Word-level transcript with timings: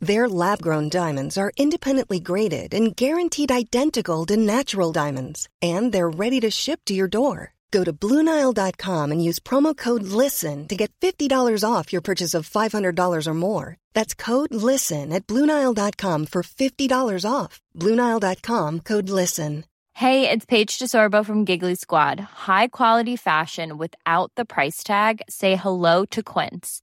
Their 0.00 0.28
lab 0.28 0.62
grown 0.62 0.88
diamonds 0.88 1.36
are 1.36 1.52
independently 1.56 2.20
graded 2.20 2.72
and 2.72 2.94
guaranteed 2.94 3.50
identical 3.50 4.24
to 4.26 4.36
natural 4.36 4.92
diamonds, 4.92 5.48
and 5.60 5.92
they're 5.92 6.08
ready 6.08 6.40
to 6.40 6.50
ship 6.50 6.80
to 6.86 6.94
your 6.94 7.08
door. 7.08 7.54
Go 7.70 7.84
to 7.84 7.92
BlueNile.com 7.92 9.12
and 9.12 9.22
use 9.22 9.38
promo 9.40 9.76
code 9.76 10.04
LISTEN 10.04 10.68
to 10.68 10.76
get 10.76 10.92
$50 11.00 11.64
off 11.68 11.92
your 11.92 12.00
purchase 12.00 12.32
of 12.32 12.48
$500 12.48 13.26
or 13.26 13.34
more. 13.34 13.76
That's 13.92 14.14
code 14.14 14.54
LISTEN 14.54 15.12
at 15.12 15.26
BlueNile.com 15.26 16.26
for 16.26 16.42
$50 16.42 17.30
off. 17.30 17.60
BlueNile.com 17.76 18.80
code 18.80 19.10
LISTEN. 19.10 19.64
Hey, 19.94 20.30
it's 20.30 20.46
Paige 20.46 20.78
DeSorbo 20.78 21.26
from 21.26 21.44
Giggly 21.44 21.74
Squad. 21.74 22.20
High 22.20 22.68
quality 22.68 23.16
fashion 23.16 23.76
without 23.78 24.30
the 24.36 24.44
price 24.44 24.84
tag? 24.84 25.22
Say 25.28 25.56
hello 25.56 26.04
to 26.12 26.22
Quince. 26.22 26.82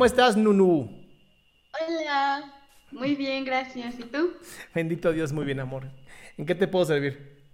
¿Cómo 0.00 0.06
estás, 0.06 0.34
Nunu? 0.34 0.90
Hola, 1.78 2.54
muy 2.90 3.14
bien, 3.14 3.44
gracias. 3.44 3.98
¿Y 3.98 4.04
tú? 4.04 4.32
Bendito 4.74 5.12
Dios, 5.12 5.30
muy 5.30 5.44
bien, 5.44 5.60
amor. 5.60 5.90
¿En 6.38 6.46
qué 6.46 6.54
te 6.54 6.66
puedo 6.66 6.86
servir? 6.86 7.44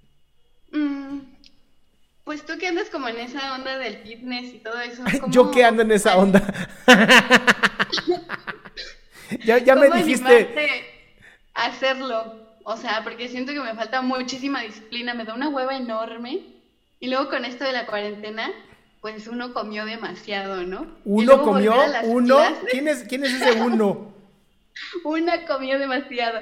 Mm, 0.71 1.23
pues 2.23 2.47
tú 2.47 2.57
que 2.57 2.69
andas 2.69 2.89
como 2.89 3.09
en 3.09 3.19
esa 3.19 3.53
onda 3.53 3.77
del 3.79 3.97
fitness 3.97 4.55
y 4.55 4.59
todo 4.59 4.81
eso. 4.81 5.03
Yo 5.31 5.43
¿cómo- 5.43 5.55
que 5.55 5.65
ando 5.65 5.83
en 5.83 5.91
esa 5.91 6.17
onda. 6.17 6.41
ya 9.45 9.59
ya 9.59 9.75
me 9.75 9.89
cómo 9.89 10.05
dijiste. 10.05 10.25
animarte 10.25 10.69
a 11.53 11.65
hacerlo? 11.65 12.47
O 12.63 12.77
sea, 12.77 13.03
porque 13.03 13.29
siento 13.29 13.55
que 13.55 13.61
me 13.61 13.75
falta 13.75 14.03
muchísima 14.03 14.63
disciplina, 14.63 15.15
me 15.15 15.25
da 15.25 15.35
una 15.35 15.49
hueva 15.49 15.77
enorme. 15.77 16.43
Y 17.01 17.09
luego 17.09 17.29
con 17.29 17.45
esto 17.45 17.65
de 17.65 17.73
la 17.73 17.87
cuarentena, 17.87 18.53
pues 19.01 19.27
uno 19.29 19.53
comió 19.53 19.85
demasiado, 19.85 20.63
¿no? 20.65 20.87
¿Uno 21.05 21.43
comió? 21.43 21.75
¿Uno? 22.05 22.37
clases, 22.37 22.69
¿Quién 22.71 22.89
es, 22.89 23.05
¿Quién 23.05 23.25
es 23.25 23.35
ese 23.35 23.61
uno? 23.61 24.13
Una 25.05 25.47
comió 25.47 25.79
demasiado. 25.79 26.41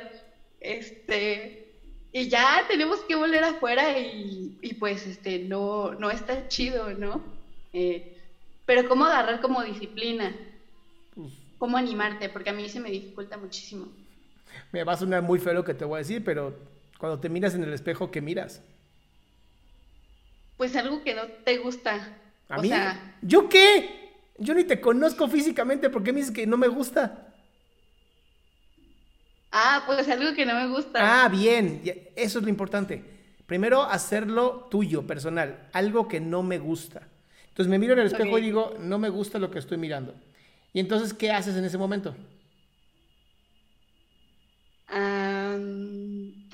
Este, 0.61 1.73
y 2.13 2.29
ya 2.29 2.65
tenemos 2.69 3.01
que 3.01 3.17
volver 3.17 3.45
afuera 3.45 3.99
y, 3.99 4.57
y 4.63 4.75
pues 4.75 5.07
este, 5.07 5.41
no, 5.41 5.95
no 5.95 6.11
está 6.11 6.49
chido, 6.49 6.91
¿no? 6.91 7.21
Eh, 7.73 8.17
pero 8.67 8.89
cómo 8.89 9.05
agarrar 9.05 9.41
como 9.41 9.63
disciplina, 9.63 10.35
cómo 11.59 11.77
animarte, 11.77 12.29
porque 12.29 12.51
a 12.51 12.55
mí 12.55 12.69
se 12.69 12.81
me 12.81 12.91
dificulta 12.91 13.37
muchísimo. 13.37 13.89
Me 14.73 14.85
va 14.85 14.93
a 14.93 14.97
sonar 14.97 15.23
muy 15.23 15.39
feo 15.39 15.55
lo 15.55 15.65
que 15.65 15.75
te 15.75 15.85
voy 15.85 15.97
a 15.97 15.99
decir, 15.99 16.25
pero 16.25 16.57
cuando 16.99 17.21
te 17.21 17.29
miras 17.29 17.55
en 17.55 17.65
el 17.65 17.73
espejo, 17.73 18.11
¿qué 18.11 18.21
miras? 18.21 18.63
Pues 20.57 20.77
algo 20.77 21.03
que 21.03 21.15
no 21.15 21.27
te 21.45 21.59
gusta. 21.59 22.17
¿A 22.49 22.59
o 22.59 22.63
mí? 22.63 22.69
sea, 22.69 23.17
¿Yo 23.21 23.49
qué? 23.49 24.01
Yo 24.39 24.55
ni 24.55 24.65
te 24.65 24.81
conozco 24.81 25.29
físicamente, 25.29 25.91
¿por 25.91 26.03
qué 26.03 26.13
me 26.13 26.21
dices 26.21 26.35
que 26.35 26.47
no 26.47 26.57
me 26.57 26.69
gusta? 26.69 27.35
ah, 29.53 29.83
pues 29.87 30.09
algo 30.09 30.35
que 30.35 30.45
no 30.47 30.55
me 30.55 30.69
gusta. 30.69 31.19
Ah, 31.25 31.29
bien, 31.31 31.83
eso 32.17 32.39
es 32.39 32.45
lo 32.45 32.49
importante. 32.51 33.05
Primero, 33.47 33.83
hacerlo 33.83 34.69
tuyo, 34.71 35.07
personal, 35.07 35.69
algo 35.73 36.09
que 36.09 36.21
no 36.21 36.43
me 36.43 36.59
gusta. 36.59 37.09
Entonces 37.49 37.71
me 37.71 37.79
miro 37.79 37.93
en 37.93 38.01
el 38.01 38.07
espejo 38.07 38.39
y 38.39 38.43
digo, 38.43 38.75
no 38.79 38.99
me 38.99 39.09
gusta 39.09 39.39
lo 39.39 39.51
que 39.51 39.59
estoy 39.59 39.77
mirando. 39.79 40.15
Y 40.73 40.81
entonces, 40.81 41.15
¿qué 41.15 41.31
haces 41.31 41.57
en 41.57 41.65
ese 41.65 41.79
momento? 41.79 42.17
Ah, 44.89 45.59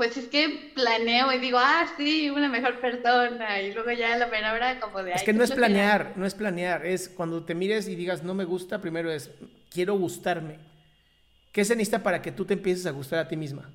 pues 0.01 0.17
es 0.17 0.29
que 0.29 0.73
planeo 0.75 1.31
y 1.31 1.39
digo, 1.41 1.59
ah, 1.61 1.87
sí, 1.99 2.31
una 2.31 2.49
mejor 2.49 2.81
persona. 2.81 3.61
Y 3.61 3.75
luego 3.75 3.91
ya 3.91 4.17
la 4.17 4.29
mera 4.29 4.55
hora 4.55 4.81
como 4.81 5.03
de, 5.03 5.11
Es 5.13 5.21
"Ay, 5.21 5.27
que 5.27 5.35
no 5.35 5.45
es 5.45 5.51
flojera". 5.53 5.67
planear, 5.75 6.13
no 6.17 6.25
es 6.25 6.35
planear, 6.35 6.87
es 6.87 7.11
cuando 7.11 7.45
te 7.45 7.55
mires 7.55 7.87
y 7.87 7.97
digas, 7.97 8.23
no 8.23 8.33
me 8.33 8.47
gusta, 8.47 8.81
primero 8.81 9.13
es, 9.13 9.31
quiero 9.71 9.93
gustarme. 9.99 10.57
¿Qué 11.53 11.67
se 11.67 11.77
necesita 11.77 12.03
para 12.03 12.23
que 12.23 12.33
tú 12.33 12.47
te 12.47 12.55
empieces 12.55 12.87
a 12.87 12.93
gustar 12.93 13.19
a 13.19 13.29
ti 13.29 13.37
misma? 13.37 13.71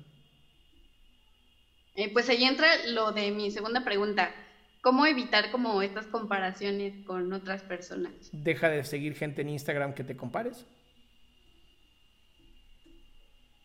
Eh, 1.94 2.12
pues 2.12 2.28
ahí 2.28 2.42
entra 2.42 2.66
lo 2.88 3.12
de 3.12 3.30
mi 3.30 3.52
segunda 3.52 3.84
pregunta. 3.84 4.34
¿Cómo 4.82 5.06
evitar 5.06 5.52
como 5.52 5.80
estas 5.80 6.08
comparaciones 6.08 7.04
con 7.06 7.32
otras 7.32 7.62
personas? 7.62 8.10
Deja 8.32 8.68
de 8.68 8.82
seguir 8.82 9.14
gente 9.14 9.42
en 9.42 9.50
Instagram 9.50 9.94
que 9.94 10.02
te 10.02 10.16
compares. 10.16 10.66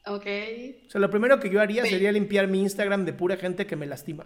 Ok. 0.05 0.25
O 0.87 0.89
sea, 0.89 1.01
lo 1.01 1.09
primero 1.09 1.39
que 1.39 1.49
yo 1.49 1.61
haría 1.61 1.85
sería 1.85 2.11
limpiar 2.11 2.47
mi 2.47 2.61
Instagram 2.61 3.05
de 3.05 3.13
pura 3.13 3.37
gente 3.37 3.67
que 3.67 3.75
me 3.75 3.85
lastima. 3.85 4.25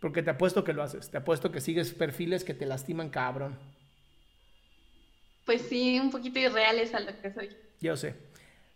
Porque 0.00 0.22
te 0.22 0.30
apuesto 0.30 0.64
que 0.64 0.74
lo 0.74 0.82
haces. 0.82 1.10
Te 1.10 1.16
apuesto 1.16 1.50
que 1.50 1.60
sigues 1.60 1.94
perfiles 1.94 2.44
que 2.44 2.52
te 2.52 2.66
lastiman, 2.66 3.08
cabrón. 3.08 3.58
Pues 5.46 5.62
sí, 5.62 5.98
un 5.98 6.10
poquito 6.10 6.38
irreales 6.38 6.94
a 6.94 7.00
lo 7.00 7.18
que 7.20 7.32
soy. 7.32 7.56
Yo 7.80 7.96
sé. 7.96 8.14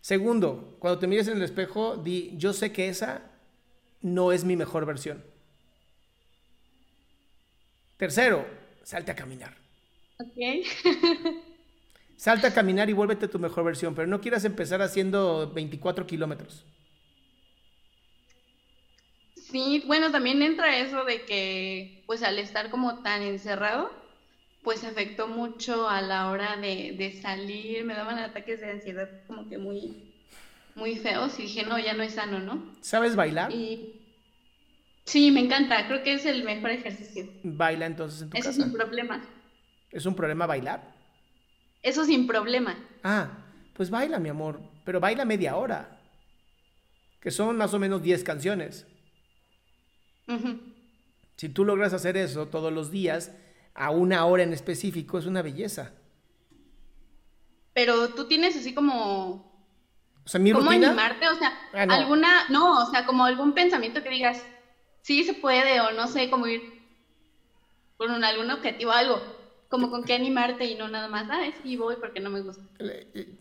Segundo, 0.01 0.77
cuando 0.79 0.99
te 0.99 1.07
mires 1.07 1.27
en 1.27 1.37
el 1.37 1.43
espejo, 1.43 1.97
di, 1.97 2.33
yo 2.37 2.53
sé 2.53 2.71
que 2.71 2.89
esa 2.89 3.21
no 4.01 4.31
es 4.31 4.43
mi 4.43 4.55
mejor 4.55 4.85
versión. 4.85 5.23
Tercero, 7.97 8.47
salte 8.83 9.11
a 9.11 9.15
caminar. 9.15 9.55
Ok. 10.19 10.65
Salta 12.19 12.49
a 12.49 12.53
caminar 12.53 12.89
y 12.89 12.93
vuélvete 12.93 13.29
tu 13.29 13.39
mejor 13.39 13.63
versión, 13.63 13.95
pero 13.95 14.05
no 14.05 14.19
quieras 14.19 14.43
empezar 14.43 14.81
haciendo 14.81 15.53
24 15.53 16.05
kilómetros. 16.05 16.65
Sí, 19.37 19.83
bueno, 19.87 20.11
también 20.11 20.41
entra 20.41 20.77
eso 20.79 21.05
de 21.05 21.21
que, 21.21 22.03
pues 22.07 22.21
al 22.21 22.37
estar 22.37 22.69
como 22.71 23.01
tan 23.03 23.21
encerrado, 23.21 23.89
pues 24.63 24.83
afectó 24.83 25.29
mucho 25.29 25.87
a 25.87 26.01
la 26.01 26.29
hora 26.29 26.57
de, 26.57 26.93
de 26.97 27.21
salir, 27.21 27.85
me 27.85 27.93
daban 27.93 28.19
ataques 28.19 28.59
de 28.59 28.69
ansiedad 28.69 29.09
como 29.25 29.47
que 29.47 29.57
muy, 29.57 30.13
muy 30.75 30.97
feos 30.97 31.39
y 31.39 31.43
dije, 31.43 31.63
no, 31.63 31.79
ya 31.79 31.93
no 31.93 32.03
es 32.03 32.15
sano, 32.15 32.39
¿no? 32.39 32.75
¿Sabes 32.81 33.15
bailar? 33.15 33.49
Y 33.53 33.93
sí, 35.05 35.31
me 35.31 35.39
encanta, 35.39 35.87
creo 35.87 36.03
que 36.03 36.15
es 36.15 36.25
el 36.25 36.43
mejor 36.43 36.71
ejercicio. 36.71 37.29
Baila 37.43 37.85
entonces 37.85 38.23
en 38.23 38.29
tu 38.29 38.37
Eso 38.37 38.49
casa. 38.49 38.61
sin 38.61 38.73
problema, 38.73 39.23
¿Es 39.93 40.05
un 40.05 40.15
problema 40.15 40.45
bailar? 40.45 40.98
Eso 41.81 42.05
sin 42.05 42.27
problema. 42.27 42.77
Ah, 43.03 43.29
pues 43.73 43.89
baila, 43.89 44.19
mi 44.19 44.29
amor, 44.29 44.59
pero 44.85 44.99
baila 44.99 45.25
media 45.25 45.55
hora, 45.55 45.99
que 47.21 47.31
son 47.31 47.57
más 47.57 47.73
o 47.73 47.79
menos 47.79 48.01
10 48.01 48.23
canciones. 48.23 48.85
Si 51.37 51.49
tú 51.49 51.65
logras 51.65 51.93
hacer 51.93 52.17
eso 52.17 52.47
todos 52.47 52.71
los 52.71 52.91
días, 52.91 53.31
a 53.73 53.89
una 53.91 54.25
hora 54.25 54.43
en 54.43 54.53
específico, 54.53 55.17
es 55.17 55.25
una 55.25 55.41
belleza. 55.41 55.93
Pero 57.73 58.09
tú 58.09 58.27
tienes 58.27 58.55
así 58.57 58.73
como, 58.73 59.49
O 60.25 60.27
sea, 60.29 60.39
mi 60.39 60.51
¿cómo 60.51 60.65
rutina... 60.69 60.87
animarte? 60.89 61.27
O 61.29 61.35
sea, 61.35 61.57
Ah, 61.73 61.85
no. 61.85 61.93
alguna, 61.93 62.49
no, 62.49 62.83
o 62.83 62.85
sea, 62.91 63.05
como 63.05 63.25
algún 63.25 63.53
pensamiento 63.53 64.03
que 64.03 64.09
digas, 64.09 64.43
sí 65.01 65.23
se 65.23 65.33
puede 65.33 65.79
o 65.81 65.91
no 65.93 66.07
sé, 66.07 66.29
como 66.29 66.45
ir 66.47 66.61
con 67.97 68.11
un- 68.11 68.23
algún 68.23 68.51
objetivo, 68.51 68.91
algo, 68.91 69.21
como 69.69 69.89
con 69.89 70.03
qué 70.03 70.13
animarte 70.13 70.65
y 70.65 70.75
no 70.75 70.87
nada 70.87 71.07
más, 71.07 71.27
ah, 71.29 71.41
sí 71.63 71.77
voy 71.77 71.95
porque 71.99 72.19
no 72.19 72.29
me 72.29 72.41
gusta. 72.41 72.63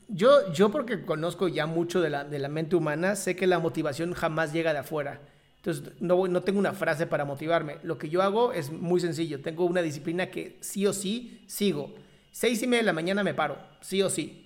Yo, 0.09 0.53
yo 0.53 0.71
porque 0.71 1.05
conozco 1.05 1.49
ya 1.49 1.67
mucho 1.67 2.01
de 2.01 2.11
la, 2.11 2.25
de 2.25 2.39
la 2.39 2.49
mente 2.49 2.77
humana, 2.77 3.17
sé 3.17 3.37
que 3.37 3.47
la 3.47 3.59
motivación 3.59 4.13
jamás 4.15 4.53
llega 4.53 4.73
de 4.73 4.81
afuera. 4.81 5.21
Entonces, 5.57 5.93
no, 6.01 6.17
voy- 6.17 6.31
no 6.31 6.43
tengo 6.43 6.59
una 6.59 6.73
frase 6.73 7.07
para 7.07 7.25
motivarme. 7.25 7.79
Lo 7.83 7.99
que 7.99 8.09
yo 8.09 8.23
hago 8.23 8.53
es 8.53 8.71
muy 8.71 9.01
sencillo. 9.01 9.41
Tengo 9.41 9.65
una 9.65 9.83
disciplina 9.83 10.27
que 10.31 10.59
sí 10.61 10.87
o 10.87 10.93
sí 10.93 11.45
sigo. 11.47 11.95
Seis 12.31 12.63
y 12.63 12.67
media 12.67 12.83
de 12.83 12.87
la 12.87 12.93
mañana 12.93 13.25
me 13.25 13.35
paro, 13.35 13.59
sí 13.81 14.03
o 14.03 14.11
sí. 14.11 14.45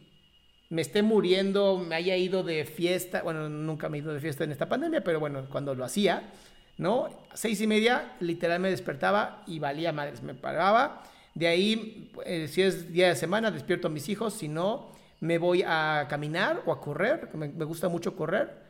Me 0.70 0.81
esté 0.82 1.02
muriendo, 1.02 1.78
me 1.78 1.94
haya 1.94 2.17
ido 2.17 2.43
de 2.43 2.64
fiesta, 2.64 3.23
bueno, 3.23 3.49
nunca 3.50 3.88
me 3.90 3.99
he 3.99 4.00
ido 4.00 4.14
de 4.14 4.20
fiesta 4.20 4.44
en 4.44 4.52
esta 4.52 4.69
pandemia, 4.69 5.05
pero 5.05 5.20
bueno, 5.20 5.46
cuando 5.50 5.75
lo 5.75 5.85
hacía, 5.85 6.32
¿no? 6.78 7.11
Seis 7.35 7.61
y 7.61 7.67
media, 7.67 8.17
literal 8.20 8.58
me 8.61 8.70
despertaba 8.70 9.43
y 9.46 9.58
valía 9.58 9.93
madres, 9.93 10.23
me 10.23 10.35
paraba. 10.35 11.02
De 11.34 11.46
ahí, 11.46 12.12
eh, 12.25 12.49
si 12.49 12.62
es 12.62 12.93
día 12.93 13.08
de 13.08 13.17
semana, 13.17 13.50
despierto 13.50 13.88
a 13.88 13.90
mis 13.90 14.08
hijos, 14.08 14.34
si 14.34 14.49
no, 14.49 14.90
me 15.20 15.38
voy 15.38 15.62
a 15.67 16.06
caminar 16.08 16.62
o 16.67 16.73
a 16.73 16.81
correr, 16.81 17.31
me, 17.34 17.49
me 17.49 17.64
gusta 17.64 17.88
mucho 17.88 18.17
correr. 18.17 18.62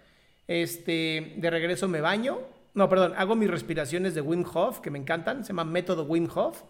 Este, 0.46 1.34
de 1.36 1.50
regreso 1.50 1.88
me 1.88 2.00
baño, 2.00 2.40
no, 2.74 2.88
perdón, 2.88 3.12
hago 3.16 3.34
mis 3.34 3.50
respiraciones 3.50 4.14
de 4.14 4.22
Wim 4.22 4.44
Hof, 4.52 4.80
que 4.80 4.90
me 4.90 4.98
encantan, 4.98 5.44
se 5.44 5.48
llama 5.48 5.64
método 5.64 6.04
Wim 6.04 6.28
Hof. 6.34 6.62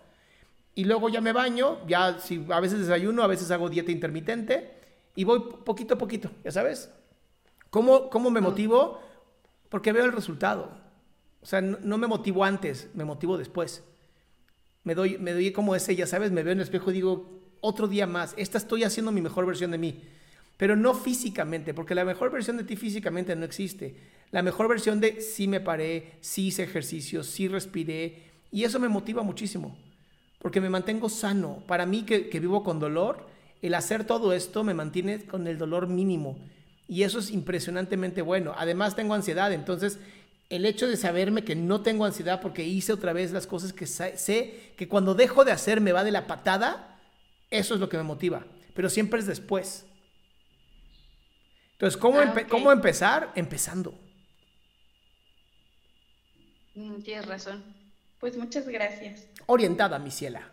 Y 0.75 0.85
luego 0.85 1.09
ya 1.09 1.21
me 1.21 1.33
baño, 1.33 1.87
ya 1.87 2.19
si 2.19 2.45
a 2.51 2.59
veces 2.59 2.81
desayuno, 2.81 3.23
a 3.23 3.27
veces 3.27 3.51
hago 3.51 3.69
dieta 3.69 3.93
intermitente 3.93 4.73
y 5.15 5.25
voy 5.25 5.41
poquito 5.65 5.95
a 5.95 5.99
poquito, 5.99 6.31
ya 6.43 6.51
sabes. 6.51 6.91
¿Cómo, 7.71 8.09
cómo 8.11 8.31
me 8.31 8.41
motivo? 8.41 9.01
Porque 9.69 9.93
veo 9.93 10.05
el 10.05 10.13
resultado. 10.13 10.71
O 11.43 11.47
sea, 11.47 11.61
no, 11.61 11.99
me 11.99 12.07
motivo 12.07 12.45
antes, 12.45 12.91
me 12.95 13.05
motivo 13.05 13.37
después. 13.37 13.85
Me 14.85 14.95
doy, 14.95 15.19
me 15.19 15.33
doy 15.33 15.53
como 15.53 15.75
ese, 15.75 15.95
ya 15.95 16.07
sabes, 16.07 16.33
me 16.33 16.43
veo 16.43 16.53
en 16.53 16.59
el 16.59 16.65
espejo 16.65 16.91
y 16.91 16.95
digo, 16.95 17.41
otro 17.61 17.87
día 17.87 18.07
más, 18.07 18.35
esta 18.37 18.59
estoy 18.59 18.85
haciendo 18.85 19.13
mi 19.13 19.21
mejor 19.21 19.47
versión 19.47 19.71
de 19.71 19.79
mí. 19.79 20.03
Pero 20.57 20.77
no 20.77 20.95
físicamente, 20.95 21.75
porque 21.75 21.95
la 21.95 22.05
mejor 22.05 22.31
versión 22.31 22.57
de 22.57 22.65
ti 22.65 22.77
físicamente 22.77 23.35
no 23.35 23.45
existe. 23.45 23.97
La 24.31 24.43
mejor 24.43 24.69
versión 24.69 25.01
de 25.01 25.21
sí 25.21 25.47
me 25.47 25.61
paré, 25.61 26.13
sí 26.21 26.49
hice 26.49 26.65
ejercicio, 26.65 27.23
sí 27.23 27.49
respiré. 27.49 28.31
Y 28.51 28.65
eso 28.65 28.79
me 28.79 28.89
motiva 28.89 29.23
muchísimo, 29.23 29.77
porque 30.39 30.61
me 30.61 30.69
mantengo 30.69 31.09
sano. 31.09 31.63
Para 31.67 31.87
mí 31.87 32.03
que, 32.03 32.29
que 32.29 32.41
vivo 32.41 32.63
con 32.65 32.81
dolor, 32.81 33.27
el 33.63 33.75
hacer 33.75 34.05
todo 34.05 34.33
esto 34.33 34.65
me 34.65 34.75
mantiene 34.75 35.25
con 35.25 35.47
el 35.47 35.59
dolor 35.59 35.87
mínimo. 35.87 36.39
Y 36.89 37.05
eso 37.05 37.21
es 37.21 37.31
impresionantemente 37.31 38.23
bueno. 38.23 38.55
Además 38.57 38.97
tengo 38.97 39.15
ansiedad, 39.15 39.53
entonces 39.53 39.99
el 40.53 40.67
hecho 40.67 40.87
de 40.87 40.99
saberme 40.99 41.45
que 41.45 41.57
no 41.57 41.81
tengo 41.81 42.05
ansiedad 42.05 42.43
porque 42.43 42.63
hice 42.63 42.93
otra 42.93 43.15
vez 43.15 43.33
las 43.33 43.47
cosas 43.47 43.73
que 43.73 43.87
sé 43.87 44.75
que 44.77 44.87
cuando 44.87 45.15
dejo 45.15 45.47
de 45.47 45.53
hacer 45.53 45.81
me 45.81 45.93
va 45.93 46.05
de 46.05 46.11
la 46.11 46.27
patada, 46.27 47.01
eso 47.49 47.73
es 47.73 47.81
lo 47.81 47.89
que 47.89 47.97
me 47.97 48.03
motiva. 48.03 48.45
Pero 48.75 48.91
siempre 48.91 49.21
es 49.21 49.27
después. 49.27 49.87
Entonces, 51.73 51.99
¿cómo, 51.99 52.21
ah, 52.21 52.35
¿cómo 52.51 52.71
empezar? 52.71 53.33
Empezando. 53.35 53.99
Mm, 56.75 57.01
tienes 57.01 57.27
razón. 57.27 57.65
Pues 58.21 58.37
muchas 58.37 58.69
gracias. 58.69 59.27
Orientada, 59.47 59.99
mi 59.99 60.11
ciela. 60.11 60.53